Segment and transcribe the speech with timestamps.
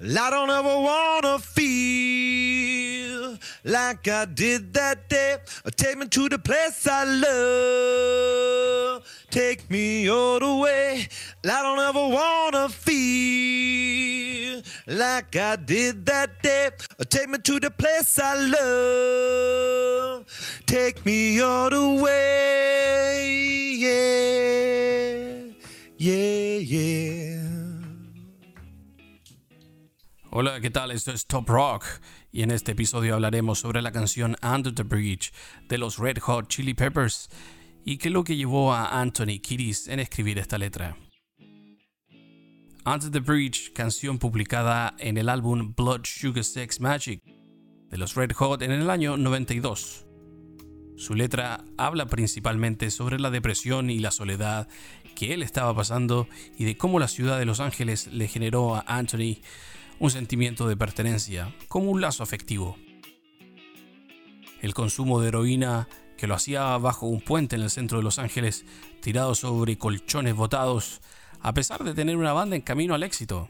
[0.00, 5.38] I don't ever wanna feel like I did that day.
[5.64, 9.02] Uh, take me to the place I love.
[9.28, 11.08] Take me all the way.
[11.44, 16.70] I don't ever wanna feel like I did that day.
[16.96, 20.26] Uh, take me to the place I love.
[20.66, 23.07] Take me all the way.
[30.40, 30.92] Hola, ¿qué tal?
[30.92, 31.84] Esto es Top Rock
[32.30, 35.32] y en este episodio hablaremos sobre la canción Under the Bridge
[35.68, 37.28] de los Red Hot Chili Peppers
[37.84, 40.96] y qué es lo que llevó a Anthony Kiedis en escribir esta letra.
[42.86, 47.20] Under the Bridge, canción publicada en el álbum Blood Sugar Sex Magic
[47.90, 50.06] de los Red Hot en el año 92.
[50.96, 54.68] Su letra habla principalmente sobre la depresión y la soledad
[55.16, 58.84] que él estaba pasando y de cómo la ciudad de Los Ángeles le generó a
[58.86, 59.38] Anthony
[60.00, 62.76] un sentimiento de pertenencia, como un lazo afectivo.
[64.60, 68.18] El consumo de heroína que lo hacía bajo un puente en el centro de Los
[68.18, 68.64] Ángeles,
[69.00, 71.00] tirado sobre colchones botados,
[71.40, 73.48] a pesar de tener una banda en camino al éxito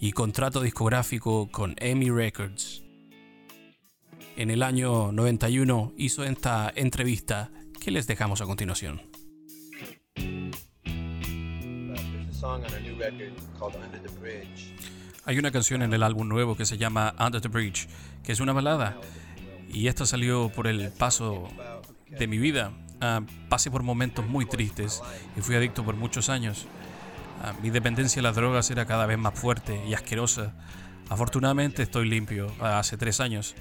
[0.00, 2.82] y contrato discográfico con EMI Records.
[4.36, 9.02] En el año 91 hizo esta entrevista que les dejamos a continuación.
[15.28, 17.86] Hay una canción en el álbum nuevo que se llama Under the Bridge,
[18.24, 18.96] que es una balada.
[19.70, 21.50] Y esta salió por el paso
[22.08, 22.72] de mi vida.
[23.02, 25.02] Ah, pasé por momentos muy tristes
[25.36, 26.66] y fui adicto por muchos años.
[27.42, 30.54] Ah, mi dependencia a las drogas era cada vez más fuerte y asquerosa.
[31.10, 33.54] Afortunadamente estoy limpio ah, hace tres años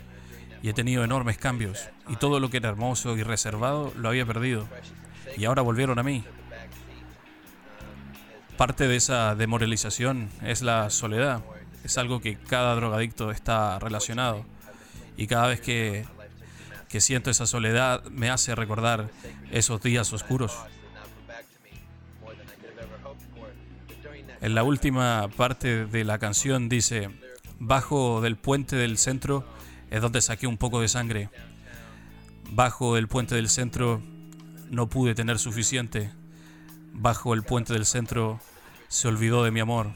[0.64, 4.26] y he tenido enormes cambios y todo lo que era hermoso y reservado lo había
[4.26, 4.70] perdido
[5.36, 6.24] y ahora volvieron a mí.
[8.58, 11.42] Parte de esa demoralización es la soledad
[11.88, 14.46] es algo que cada drogadicto está relacionado.
[15.16, 16.06] Y cada vez que,
[16.90, 19.10] que siento esa soledad me hace recordar
[19.52, 20.54] esos días oscuros.
[24.42, 27.10] En la última parte de la canción dice,
[27.58, 29.46] bajo del puente del centro
[29.90, 31.30] es donde saqué un poco de sangre.
[32.52, 34.02] Bajo el puente del centro
[34.70, 36.12] no pude tener suficiente.
[36.94, 38.40] Bajo el puente del centro
[38.88, 39.92] se olvidó de mi amor.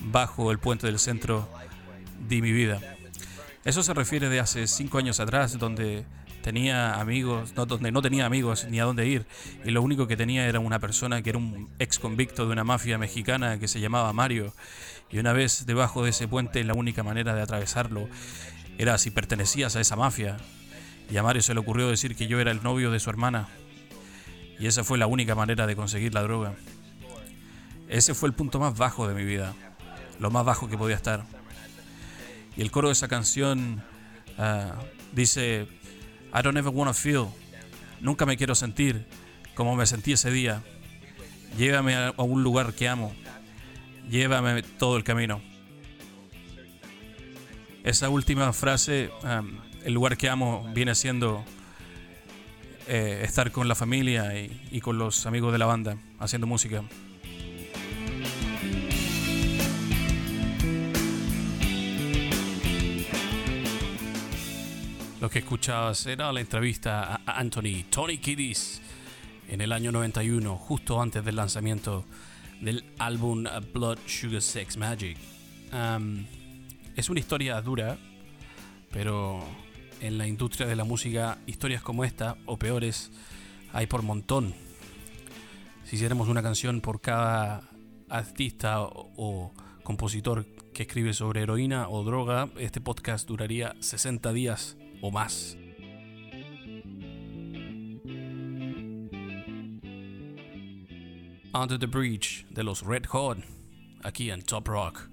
[0.00, 1.48] Bajo el puente del centro
[2.28, 2.80] di mi vida.
[3.64, 6.04] Eso se refiere de hace cinco años atrás, donde
[6.42, 9.26] tenía amigos, donde no tenía amigos ni a dónde ir,
[9.64, 12.64] y lo único que tenía era una persona que era un ex convicto de una
[12.64, 14.54] mafia mexicana que se llamaba Mario,
[15.10, 18.08] y una vez debajo de ese puente la única manera de atravesarlo
[18.78, 20.38] era si pertenecías a esa mafia,
[21.10, 23.48] y a Mario se le ocurrió decir que yo era el novio de su hermana,
[24.60, 26.54] y esa fue la única manera de conseguir la droga.
[27.88, 29.54] Ese fue el punto más bajo de mi vida
[30.20, 31.24] lo más bajo que podía estar.
[32.56, 33.82] Y el coro de esa canción
[34.38, 34.74] ah,
[35.12, 35.66] dice,
[36.32, 37.26] I don't ever wanna feel,
[38.00, 39.06] nunca me quiero sentir
[39.54, 40.62] como me sentí ese día.
[41.58, 43.12] Llévame a, un lugar que amo,
[44.08, 45.40] llévame todo el camino.
[47.82, 49.42] Esa última frase, ah,
[49.84, 51.44] el lugar que amo, viene siendo
[52.92, 56.82] eh, estar con la familia y con los amigos de la banda, haciendo música.
[65.20, 68.82] Lo que escuchabas era la entrevista a Anthony Tony Kiddis
[69.48, 72.04] en el año 91, justo antes del lanzamiento
[72.60, 75.16] del álbum Blood Sugar Sex Magic.
[76.96, 77.96] es una historia dura,
[78.90, 79.46] pero
[80.00, 83.10] en la industria de la música historias como esta o peores
[83.72, 84.54] hay por montón.
[85.84, 87.62] Si hiciéramos una canción por cada
[88.08, 89.52] artista o
[89.82, 95.56] compositor que escribe sobre heroína o droga, este podcast duraría 60 días o más.
[101.52, 103.38] Under the Bridge de los Red Hot,
[104.04, 105.10] aquí en Top Rock.